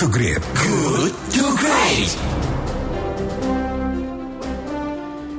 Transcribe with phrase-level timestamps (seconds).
[0.00, 0.40] to Great.
[0.56, 2.08] Good to Great.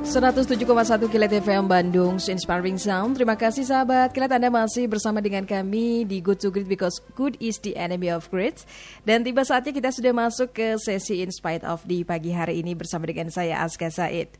[0.06, 3.18] 107,1 Kilat FM Bandung, Inspiring Sound.
[3.18, 7.34] Terima kasih sahabat Kilat Anda masih bersama dengan kami di Good to Great because good
[7.42, 8.62] is the enemy of great.
[9.02, 12.78] Dan tiba saatnya kita sudah masuk ke sesi In Spite of di pagi hari ini
[12.78, 14.30] bersama dengan saya Aska Said.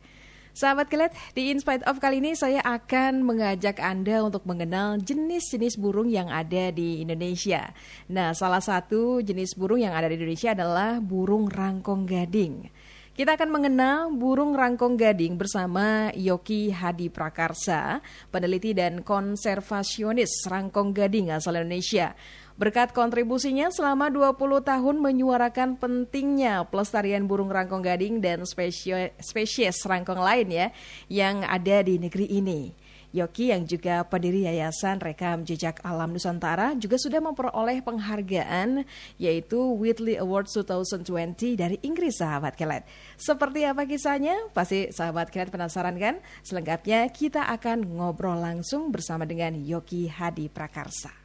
[0.53, 5.81] Sahabat Kilat, di In Spite of kali ini saya akan mengajak Anda untuk mengenal jenis-jenis
[5.81, 7.73] burung yang ada di Indonesia.
[8.13, 12.69] Nah, salah satu jenis burung yang ada di Indonesia adalah burung rangkong gading.
[13.13, 21.33] Kita akan mengenal burung rangkong gading bersama Yoki Hadi Prakarsa, peneliti dan konservasionis rangkong gading
[21.33, 22.13] asal Indonesia.
[22.61, 30.49] Berkat kontribusinya selama 20 tahun menyuarakan pentingnya pelestarian burung rangkong gading dan spesies, rangkong lain
[30.53, 30.67] ya
[31.09, 32.83] yang ada di negeri ini.
[33.13, 38.89] Yoki yang juga pendiri Yayasan Rekam Jejak Alam Nusantara juga sudah memperoleh penghargaan
[39.21, 42.89] yaitu Whitley Award 2020 dari Inggris sahabat Kelet.
[43.21, 44.49] Seperti apa kisahnya?
[44.57, 46.25] Pasti sahabat Kelet penasaran kan?
[46.41, 51.22] Selengkapnya kita akan ngobrol langsung bersama dengan Yoki Hadi Prakarsa.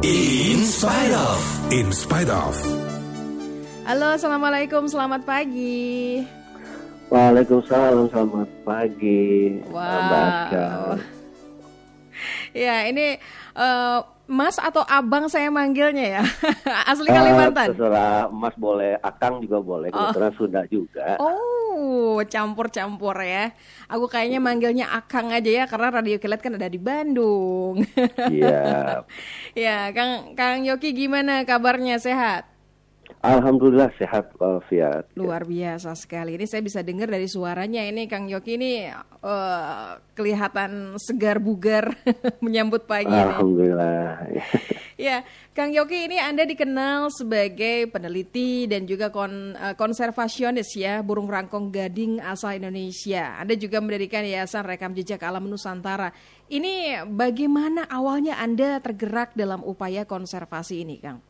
[0.00, 1.40] In spite of.
[1.68, 2.56] In spite of.
[3.84, 6.24] Halo, assalamualaikum, selamat pagi.
[7.12, 9.60] Waalaikumsalam, selamat pagi.
[9.68, 10.96] Wow.
[12.56, 13.20] Ya, ini
[13.52, 16.22] uh, Mas atau Abang saya manggilnya ya.
[16.90, 17.68] Asli Kalimantan.
[17.68, 20.38] Uh, terserah Mas boleh, Akang juga boleh, kebetulan oh.
[20.40, 21.20] sudah juga.
[21.20, 21.59] Oh,
[22.26, 23.54] campur-campur ya.
[23.86, 27.86] Aku kayaknya manggilnya Akang aja ya karena Radio Kilat kan ada di Bandung.
[28.16, 29.02] Iya.
[29.66, 32.02] ya, Kang Kang Yoki gimana kabarnya?
[32.02, 32.50] Sehat?
[33.20, 35.10] Alhamdulillah sehat walafiat.
[35.18, 36.38] Luar biasa sekali.
[36.38, 38.88] Ini saya bisa dengar dari suaranya ini Kang Yoki ini
[39.20, 41.92] uh, kelihatan segar bugar
[42.44, 43.12] menyambut pagi.
[43.12, 44.24] Alhamdulillah.
[45.00, 45.24] ya,
[45.56, 51.72] Kang Yoki ini Anda dikenal sebagai peneliti dan juga kon, uh, konservasionis ya burung rangkong
[51.72, 53.40] gading asal Indonesia.
[53.40, 56.12] Anda juga mendirikan Yayasan Rekam Jejak Alam Nusantara.
[56.52, 61.24] Ini bagaimana awalnya Anda tergerak dalam upaya konservasi ini, Kang?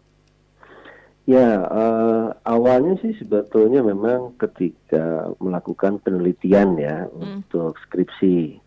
[1.30, 7.46] Ya, uh, awalnya sih sebetulnya memang ketika melakukan penelitian ya hmm.
[7.46, 8.58] untuk skripsi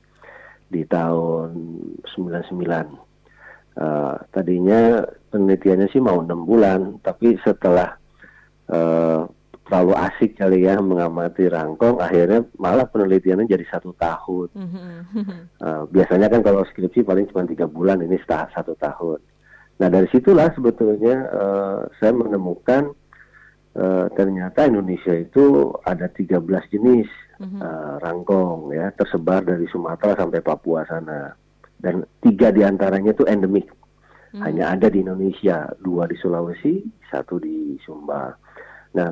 [0.71, 1.51] di tahun
[2.15, 3.12] 99.
[3.73, 5.01] Uh, tadinya
[5.33, 7.97] penelitiannya sih mau enam bulan, tapi setelah
[8.69, 9.25] uh,
[9.65, 14.53] terlalu asik kali ya mengamati rangkong, akhirnya malah penelitiannya jadi satu tahun.
[15.57, 19.17] Uh, biasanya kan kalau skripsi paling cuma tiga bulan, ini setahun satu tahun.
[19.81, 22.93] Nah dari situlah sebetulnya uh, saya menemukan
[23.73, 27.09] uh, ternyata Indonesia itu ada 13 jenis
[27.41, 31.33] uh, rangkong ya tersebar dari Sumatera sampai Papua sana
[31.83, 34.39] dan tiga di antaranya itu endemik mm-hmm.
[34.39, 36.79] hanya ada di Indonesia dua di Sulawesi
[37.11, 38.31] satu di Sumba.
[38.95, 39.11] Nah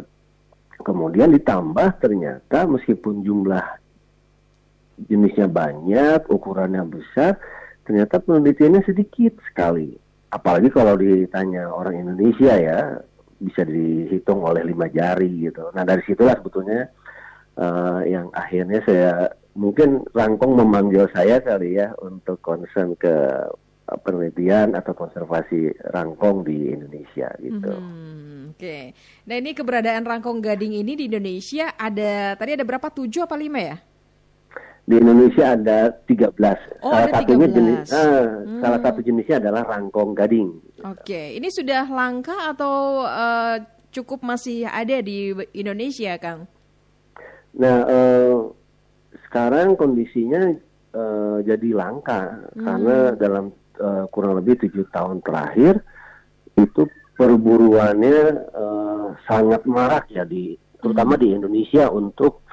[0.82, 3.68] kemudian ditambah ternyata meskipun jumlah
[5.12, 7.38] jenisnya banyak ukurannya besar
[7.84, 9.94] ternyata penelitiannya sedikit sekali
[10.32, 12.80] apalagi kalau ditanya orang Indonesia ya
[13.42, 15.74] bisa dihitung oleh lima jari gitu.
[15.74, 16.88] Nah dari situlah sebetulnya
[17.62, 23.14] uh, yang akhirnya saya mungkin Rangkong memanggil saya kali ya untuk concern ke
[23.86, 27.72] uh, penelitian atau konservasi rangkong di Indonesia gitu.
[27.72, 28.58] Hmm, Oke.
[28.58, 28.84] Okay.
[29.30, 33.62] Nah ini keberadaan rangkong gading ini di Indonesia ada tadi ada berapa tujuh apa lima
[33.62, 33.78] ya?
[34.82, 36.82] di Indonesia ada 13.
[36.82, 37.56] Oh, salah ada satunya 13.
[37.56, 38.60] jenis uh, hmm.
[38.60, 40.50] salah satu jenisnya adalah rangkong gading.
[40.82, 41.26] Oke, okay.
[41.38, 43.62] ini sudah langka atau uh,
[43.94, 46.50] cukup masih ada di Indonesia, Kang?
[47.52, 48.38] Nah, uh,
[49.28, 50.56] sekarang kondisinya
[50.96, 52.64] uh, jadi langka hmm.
[52.64, 53.46] karena dalam
[53.80, 55.80] uh, kurang lebih tujuh tahun terakhir
[56.56, 58.20] itu perburuannya
[58.52, 61.22] uh, sangat marak ya di terutama hmm.
[61.22, 62.44] di Indonesia untuk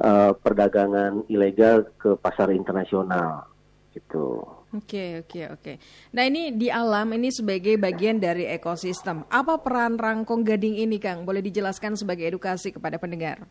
[0.00, 3.48] uh, perdagangan ilegal ke pasar internasional
[3.92, 4.40] gitu.
[4.72, 5.72] Oke, oke, oke.
[6.16, 9.28] Nah ini di alam ini sebagai bagian dari ekosistem.
[9.28, 11.28] Apa peran rangkong gading ini, Kang?
[11.28, 13.44] Boleh dijelaskan sebagai edukasi kepada pendengar?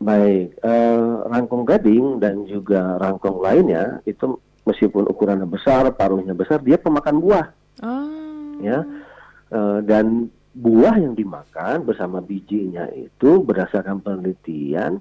[0.00, 6.80] Baik, uh, rangkong gading dan juga rangkong lainnya itu meskipun ukurannya besar, paruhnya besar, dia
[6.80, 7.46] pemakan buah.
[7.84, 8.56] Oh.
[8.64, 8.84] Ya,
[9.52, 14.98] uh, dan buah yang dimakan bersama bijinya itu berdasarkan penelitian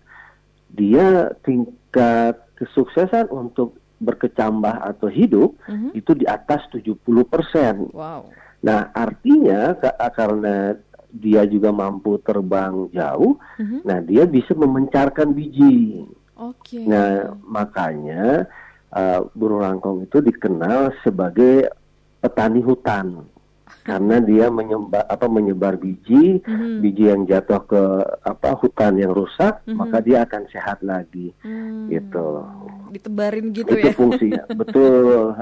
[0.69, 5.91] dia tingkat kesuksesan untuk berkecambah atau hidup uh-huh.
[5.97, 7.91] itu di atas 70%.
[7.91, 8.29] Wow.
[8.63, 9.75] Nah, artinya
[10.13, 10.75] karena
[11.09, 13.81] dia juga mampu terbang jauh, uh-huh.
[13.81, 16.05] nah dia bisa memencarkan biji.
[16.37, 16.79] Oke.
[16.79, 16.85] Okay.
[16.85, 18.47] Nah, makanya
[18.93, 21.67] uh, burung rangkong itu dikenal sebagai
[22.21, 23.25] petani hutan
[23.81, 26.81] karena dia menyebar apa menyebar biji Mhm.
[26.81, 27.83] biji yang jatuh ke
[28.21, 29.75] apa hutan yang rusak Mhm.
[29.77, 31.33] maka dia akan sehat lagi.
[31.41, 32.45] Hmm, gitu.
[32.93, 33.93] Ditebarin gitu itu ya.
[33.93, 34.43] fungsinya.
[34.53, 35.33] Betul.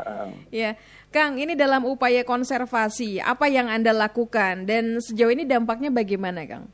[0.51, 0.79] Ya,
[1.11, 4.63] Kang, ini dalam upaya konservasi, apa yang Anda lakukan?
[4.63, 6.71] Dan sejauh ini dampaknya bagaimana, Kang?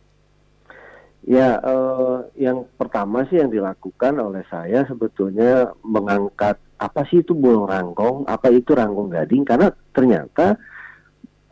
[1.23, 7.63] Ya, eh, yang pertama sih yang dilakukan oleh saya sebetulnya mengangkat apa sih itu burung
[7.63, 10.59] rangkong, apa itu rangkong gading, karena ternyata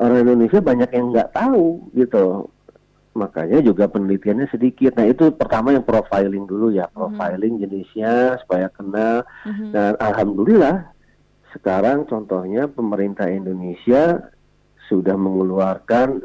[0.02, 2.50] orang Indonesia banyak yang nggak tahu gitu.
[3.12, 4.98] Makanya juga penelitiannya sedikit.
[4.98, 9.28] Nah itu pertama yang profiling dulu ya, profiling jenisnya supaya kenal.
[9.46, 9.76] Mhm.
[9.76, 10.90] Dan alhamdulillah
[11.54, 14.32] sekarang contohnya pemerintah Indonesia
[14.88, 16.24] sudah mengeluarkan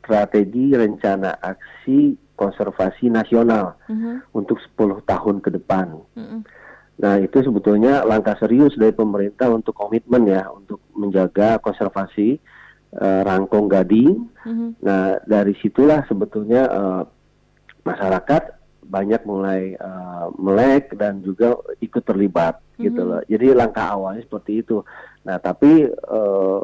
[0.00, 5.98] strategi rencana aksi konservasi nasional Mhm, untuk 10 tahun ke depan.
[6.14, 6.40] mhm,
[6.98, 12.42] Nah, itu sebetulnya langkah serius dari pemerintah untuk komitmen ya untuk menjaga konservasi
[12.90, 14.28] eh, rangkong gading.
[14.42, 17.02] mhm, Nah, dari situlah sebetulnya eh,
[17.82, 18.42] masyarakat
[18.82, 23.08] banyak mulai eh, melek dan juga ikut terlibat gitu Mhm.
[23.10, 23.20] loh.
[23.24, 24.80] Jadi langkah awalnya seperti itu.
[25.22, 26.62] Nah, tapi eh,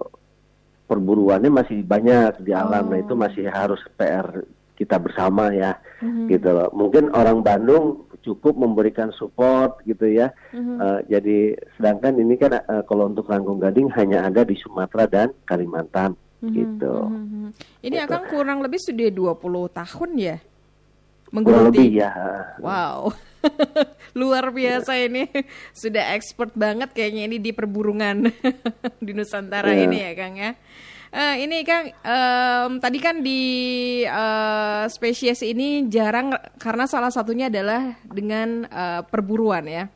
[0.84, 2.88] perburuannya masih banyak di alam.
[2.88, 3.02] Nah, Oh.
[3.02, 4.44] itu masih harus PR
[4.74, 6.68] kita bersama ya mhm, gitu loh.
[6.74, 10.34] Mungkin orang Bandung cukup memberikan support gitu ya.
[10.50, 10.76] mhm.
[10.76, 11.38] Eh, jadi
[11.76, 16.52] sedangkan ini kan eh, kalau untuk Rangkong Gading hanya ada di Sumatera dan Kalimantan Mhm,
[16.52, 16.94] gitu.
[17.06, 17.48] mhm, mhm.
[17.80, 19.32] Ini akan kurang lebih sudah 20
[19.70, 20.36] tahun ya?
[21.24, 21.78] Kurang Menggeluti.
[21.82, 22.10] lebih ya.
[22.60, 23.10] Wow,
[24.20, 25.26] luar biasa ini.
[25.72, 28.28] Sudah expert banget kayaknya ini di perburungan
[29.04, 29.82] di Nusantara Iya.
[29.82, 30.50] ini ya Kang ya.
[31.14, 33.42] Eh, ini Kang, em, tadi kan di
[34.02, 39.86] eh, spesies ini jarang karena salah satunya adalah dengan eh, perburuan ya.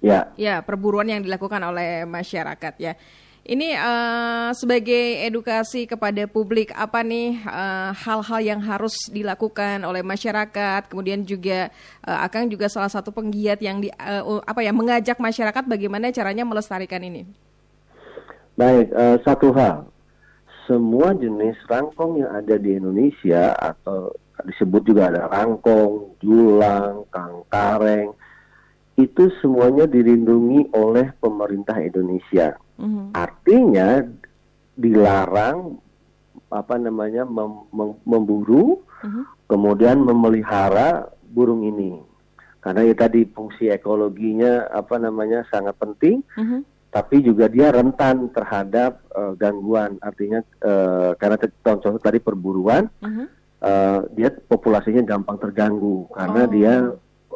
[0.00, 0.32] Ya.
[0.40, 2.96] Ya, perburuan yang dilakukan oleh masyarakat ya.
[3.44, 7.36] Ini eh, sebagai edukasi kepada publik apa nih
[8.00, 11.68] hal-hal yang harus dilakukan oleh masyarakat, kemudian juga
[12.00, 16.48] eh, Akang juga salah satu penggiat yang di eh, apa ya mengajak masyarakat bagaimana caranya
[16.48, 17.28] melestarikan ini.
[18.54, 19.90] Baik, eh, satu hal.
[20.64, 24.14] Semua jenis rangkong yang ada di Indonesia atau
[24.46, 28.14] disebut juga ada rangkong, julang, kangkareng,
[28.94, 32.54] itu semuanya dilindungi oleh pemerintah Indonesia.
[32.78, 33.10] Mhm.
[33.12, 34.06] Artinya
[34.78, 35.78] dilarang
[36.50, 39.22] apa namanya mem- mem- memburu, Mhm.
[39.50, 41.98] kemudian memelihara burung ini.
[42.62, 46.64] Karena ya tadi fungsi ekologinya apa namanya sangat penting Mhm.
[46.94, 53.24] Tapi juga dia rentan terhadap eh, gangguan artinya eh, karena contoh tadi perburuan Mhm.
[53.60, 56.50] eh, dia populasinya gampang terganggu karena Oh.
[56.54, 56.72] dia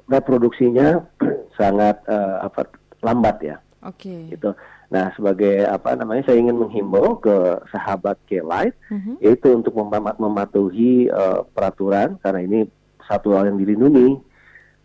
[0.07, 1.03] reproduksinya
[1.59, 2.71] sangat eh, apa
[3.03, 4.31] lambat ya Oke.
[4.31, 4.55] gitu
[4.89, 7.35] nah sebagai apa namanya saya ingin menghimbau ke
[7.69, 9.21] sahabat K-Light Mhm.
[9.21, 12.61] yaitu untuk mema- mematuhi eh, peraturan karena ini
[13.05, 14.17] satu hal yang dilindungi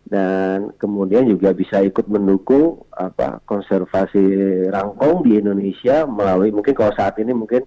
[0.04, 4.20] dan kemudian juga bisa ikut mendukung apa konservasi
[4.68, 7.64] rangkong di Indonesia melalui mungkin kalau saat ini mungkin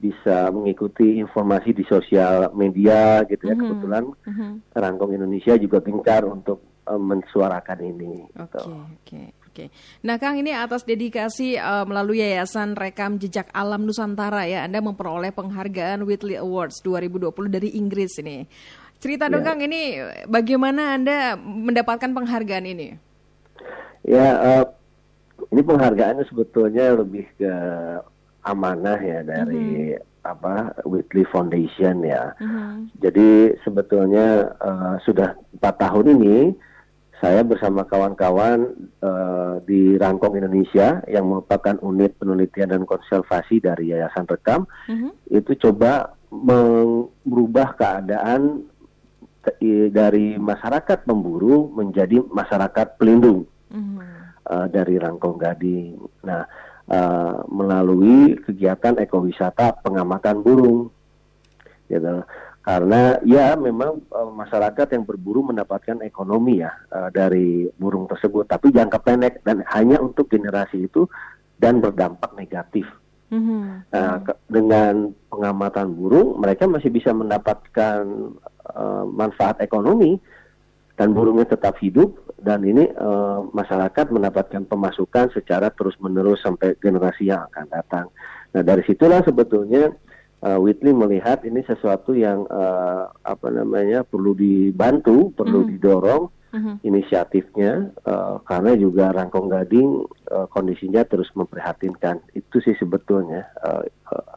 [0.00, 3.60] bisa mengikuti informasi di sosial media gitu ya Mhm.
[3.60, 4.48] kebetulan Mhm.
[4.72, 8.60] rangkong Indonesia juga gencar untuk eh, mensuarakan ini Oke, gitu.
[8.72, 9.22] oke,
[9.52, 9.64] oke.
[10.02, 15.30] Nah, Kang ini atas dedikasi eh, melalui Yayasan Rekam Jejak Alam Nusantara ya, Anda memperoleh
[15.30, 18.48] penghargaan Whitley Awards 2020 dari Inggris ini.
[19.00, 19.48] Cerita dong Ya.
[19.48, 19.96] Kang, ini
[20.28, 22.88] bagaimana Anda mendapatkan penghargaan ini?
[24.04, 24.28] Ya,
[24.60, 24.64] eh,
[25.48, 27.52] ini penghargaannya sebetulnya lebih ke
[28.44, 32.36] amanah ya dari apa Whitley Foundation ya.
[32.36, 36.38] Mhm, Jadi sebetulnya eh, sudah empat tahun ini
[37.20, 38.68] saya bersama kawan-kawan
[39.00, 45.56] eh, di Rangkong Indonesia yang merupakan unit penelitian dan konservasi dari Yayasan Rekam mhm, itu
[45.56, 48.68] coba merubah keadaan
[49.90, 53.98] dari masyarakat pemburu menjadi masyarakat pelindung mhm,
[54.44, 55.96] eh, dari Rangkong Gading.
[56.28, 56.44] Nah,
[56.84, 60.92] eh, melalui kegiatan ekowisata pengamatan burung,
[61.88, 62.20] gitu.
[62.60, 68.68] Karena ya memang eh, masyarakat yang berburu mendapatkan ekonomi ya eh, dari burung tersebut, tapi
[68.68, 71.08] jangka pendek dan hanya untuk generasi itu
[71.56, 72.84] dan berdampak negatif.
[73.32, 78.04] mhm, Nah, ke- dengan pengamatan burung, mereka masih bisa mendapatkan
[78.70, 80.16] eh, manfaat ekonomi
[80.96, 87.44] dan burungnya tetap hidup dan ini eh, masyarakat mendapatkan pemasukan secara terus-menerus sampai generasi yang
[87.52, 88.06] akan datang.
[88.52, 89.92] Nah, dari situlah sebetulnya
[90.40, 95.68] eh, Whitley melihat ini sesuatu yang eh, apa namanya perlu dibantu, perlu Mhm.
[95.76, 96.82] didorong Mhm.
[96.82, 99.90] inisiatifnya eh, karena juga Rangkong Gading
[100.30, 102.26] eh, kondisinya terus memprihatinkan.
[102.34, 103.86] Itu sih sebetulnya eh,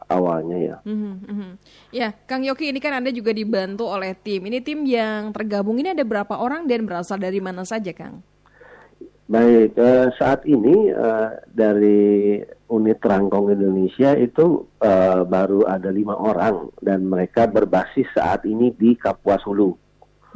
[0.08, 0.76] awalnya ya.
[0.86, 1.50] Mhm, mhm.
[1.90, 4.46] Ya, Kang Yoki ini kan Anda juga dibantu oleh tim.
[4.46, 8.22] Ini tim yang tergabung ini ada berapa orang dan berasal dari mana saja, Kang?
[9.24, 12.36] Baik, eh, saat ini eh, dari
[12.68, 18.92] unit Rangkong Indonesia itu eh, baru ada lima orang dan mereka berbasis saat ini di
[18.94, 19.72] Kapuas Hulu,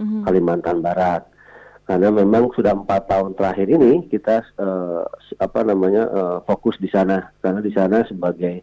[0.01, 0.25] Mhm.
[0.25, 1.29] Kalimantan Barat.
[1.89, 4.53] Karena memang sudah empat tahun terakhir ini kita s-
[5.41, 8.61] apa namanya eh, fokus di sana karena di sana sebagai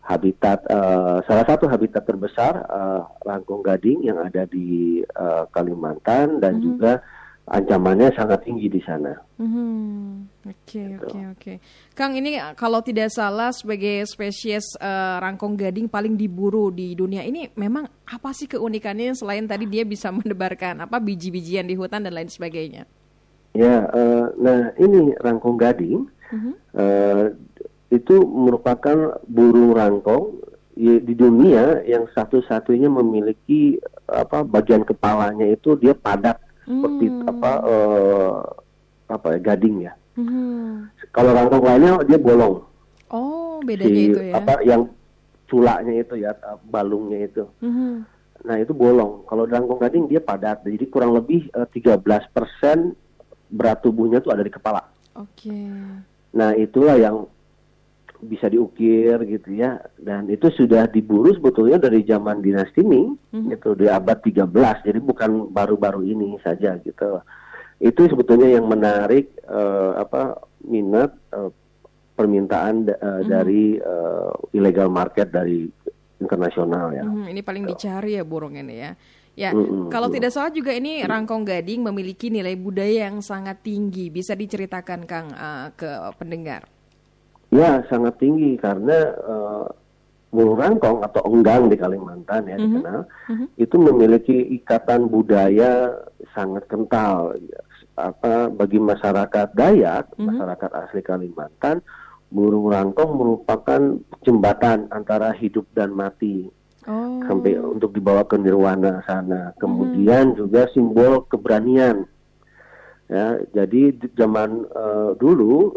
[0.00, 6.56] habitat eh, salah satu habitat terbesar eh, Rangkong Gading yang ada di eh, Kalimantan dan
[6.56, 6.62] Mhm.
[6.64, 7.04] juga
[7.46, 9.14] ancamannya sangat tinggi di sana.
[9.38, 10.44] Mhm.
[10.46, 10.98] Oke, Gitu.
[10.98, 11.52] oke, oke.
[11.94, 17.22] Kang, ini uh, kalau tidak salah sebagai spesies uh, rangkong gading paling diburu di dunia
[17.22, 22.14] ini memang apa sih keunikannya selain tadi dia bisa menebarkan apa biji-bijian di hutan dan
[22.14, 22.82] lain sebagainya?
[23.56, 26.52] Ya, eh, nah ini rangkong gading Mhm.
[26.76, 27.24] eh,
[27.88, 30.42] itu merupakan burung rangkong
[30.76, 36.36] di dunia yang satu-satunya memiliki apa bagian kepalanya itu dia padat
[36.66, 37.30] seperti Hmm.
[37.30, 38.32] apa eh,
[39.06, 39.92] apa ya gading ya.
[40.18, 40.90] Mhm.
[41.14, 42.60] Kalau rangkong lainnya dia bolong.
[43.08, 44.34] Oh, bedanya Si itu ya.
[44.36, 44.90] apa yang
[45.46, 47.46] culaknya itu ya eh, balungnya itu.
[47.62, 47.94] Mhm.
[48.44, 49.22] Nah itu bolong.
[49.24, 50.66] Kalau rangkong gading dia padat.
[50.66, 52.94] Jadi kurang lebih eh, 13%
[53.46, 54.82] berat tubuhnya itu ada di kepala.
[55.14, 55.54] Oke.
[56.34, 57.30] Nah itulah yang
[58.22, 63.52] bisa diukir gitu ya dan itu sudah diburu sebetulnya dari zaman dinasti Ming Mhm.
[63.52, 67.20] itu di abad 13 jadi bukan baru-baru ini saja gitu
[67.76, 71.50] itu sebetulnya yang menarik eh, apa minat eh,
[72.12, 73.28] permintaan da- eh, Mhm.
[73.28, 75.68] dari eh, illegal market dari
[76.16, 78.92] internasional ya Mhm, Ini paling dicari ya burung ini ya.
[79.36, 80.16] Ya, Mm-mm, kalau mm.
[80.16, 84.08] tidak salah juga ini rangkong gading memiliki nilai budaya yang sangat tinggi.
[84.08, 85.84] Bisa diceritakan Kang uh, ke
[86.16, 86.64] pendengar?
[87.50, 89.14] Ya, sangat tinggi karena
[90.28, 92.64] burung rangkong atau enggang di Kalimantan ya Mhm.
[92.66, 93.00] dikenal
[93.30, 93.46] Mhm.
[93.56, 95.96] itu memiliki ikatan budaya
[96.34, 97.38] sangat kental.
[97.96, 100.28] Apa bagi masyarakat Dayak, Mhm.
[100.28, 101.80] masyarakat asli Kalimantan,
[102.28, 106.50] burung rangkong merupakan jembatan antara hidup dan mati
[106.84, 107.22] Oh.
[107.24, 109.56] sampai untuk dibawa ke nirwana sana.
[109.56, 112.04] Kemudian juga simbol keberanian.
[113.06, 115.72] Ya, jadi di zaman eh, dulu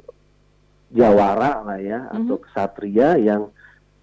[0.89, 3.53] jawara lah ya atau kesatria yang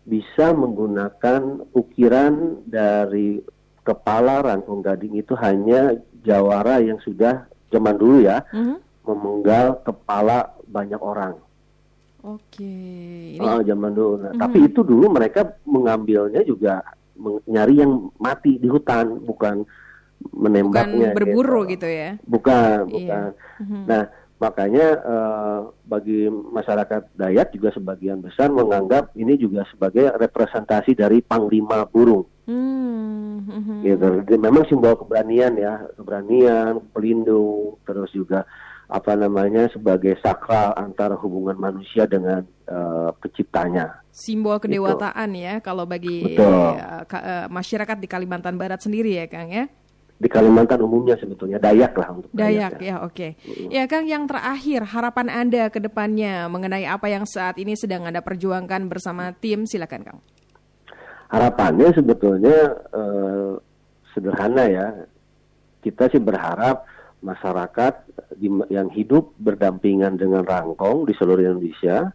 [0.03, 3.43] bisa menggunakan ukiran dari
[3.83, 8.77] kepala rangkong gading itu hanya jawara yang sudah zaman dulu ya Mhm.
[9.03, 11.35] memenggal kepala banyak orang.
[12.23, 12.75] Oke.
[13.35, 14.15] Ini Oh, zaman dulu.
[14.19, 14.41] Nah, Mhm.
[14.43, 16.83] Tapi itu dulu mereka mengambilnya juga
[17.47, 21.15] nyari yang mati di hutan, bukan bukan menembaknya.
[21.15, 22.19] berburu gitu ya.
[22.27, 22.91] Bukan, Iya.
[22.91, 23.29] bukan.
[23.63, 23.81] Mhm.
[23.87, 24.03] Nah,
[24.37, 31.89] makanya eh, bagi masyarakat Dayak juga sebagian besar menganggap ini juga sebagai representasi dari panglima
[31.89, 32.29] burung.
[32.47, 33.77] Hmm, mhm.
[33.83, 34.11] Gitu.
[34.29, 38.47] Jadi Memang simbol keberanian ya, keberanian, pelindung, terus juga
[38.87, 44.05] apa namanya sebagai sakral antara hubungan manusia dengan eh, penciptanya.
[44.15, 49.53] Simbol kedewatan ya kalau bagi uh, ka- uh, masyarakat di Kalimantan Barat sendiri ya Kang
[49.53, 49.69] ya.
[50.17, 52.97] Di Kalimantan umumnya sebetulnya Dayak lah untuk Dayak ya.
[52.97, 53.37] ya, oke.
[53.69, 58.25] Ya Kang, yang terakhir harapan Anda ke depannya mengenai apa yang saat ini sedang Anda
[58.25, 60.19] perjuangkan bersama tim, silakan Kang.
[61.29, 62.57] Harapannya sebetulnya
[62.97, 63.53] eh,
[64.17, 64.89] sederhana ya.
[65.85, 66.89] Kita sih berharap
[67.21, 67.95] masyarakat
[68.41, 72.09] di- yang hidup berdampingan dengan rangkong di seluruh Indonesia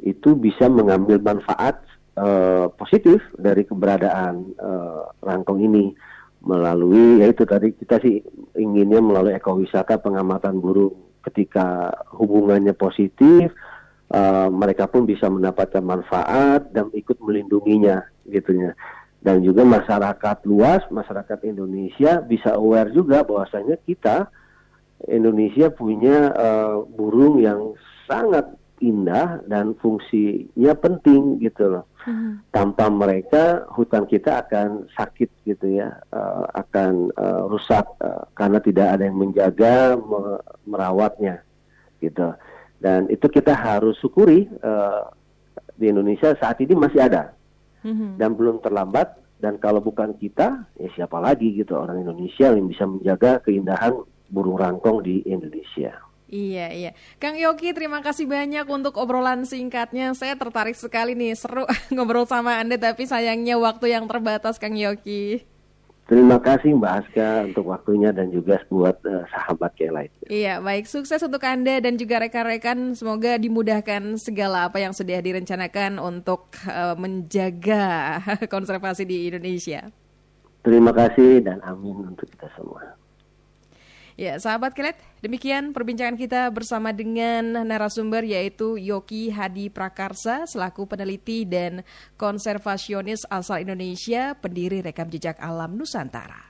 [0.00, 1.84] itu bisa mengambil manfaat
[2.16, 5.92] eh, positif dari keberadaan eh, rangkong ini
[6.46, 8.22] melalui yaitu tadi kita sih
[8.54, 10.94] inginnya melalui ekowisata pengamatan burung
[11.26, 13.50] ketika hubungannya positif
[14.14, 18.78] eh, mereka pun bisa mendapatkan manfaat dan ikut melindunginya gitunya
[19.18, 24.30] dan juga masyarakat luas masyarakat Indonesia bisa aware juga bahwasanya kita
[25.10, 27.74] Indonesia punya eh, burung yang
[28.06, 28.46] sangat
[28.78, 31.84] indah dan fungsinya penting gitu loh.
[32.50, 35.90] Tanpa mereka hutan kita akan sakit gitu ya.
[36.08, 41.42] Eh, akan eh, rusak eh, karena tidak ada yang menjaga me- merawatnya
[41.98, 42.30] gitu.
[42.78, 45.02] Dan itu kita harus syukuri eh,
[45.74, 47.34] di Indonesia saat ini masih ada
[47.82, 48.18] Mhm.
[48.18, 49.18] dan belum terlambat.
[49.36, 53.92] Dan kalau bukan kita ya siapa lagi gitu orang Indonesia yang bisa menjaga keindahan
[54.32, 55.92] burung rangkong di Indonesia.
[56.26, 56.90] Iya, iya.
[57.22, 60.10] Kang Yogi, terima kasih banyak untuk obrolan singkatnya.
[60.18, 61.62] Saya tertarik sekali nih, seru
[61.94, 65.46] ngobrol sama Anda, tapi sayangnya waktu yang terbatas, Kang Yogi.
[66.06, 70.10] Terima kasih Mbak Aska untuk waktunya dan juga buat uh, sahabat yang lain.
[70.30, 70.86] Iya, baik.
[70.86, 72.94] Sukses untuk Anda dan juga rekan-rekan.
[72.94, 78.22] Semoga dimudahkan segala apa yang sudah direncanakan untuk uh, menjaga
[78.54, 79.90] konservasi di Indonesia.
[80.62, 82.94] Terima kasih dan amin untuk kita semua.
[84.16, 91.44] Ya, sahabat kelet, demikian perbincangan kita bersama dengan narasumber yaitu Yoki Hadi Prakarsa selaku peneliti
[91.44, 91.84] dan
[92.16, 96.46] konservasionis asal Indonesia, pendiri rekam jejak alam Nusantara.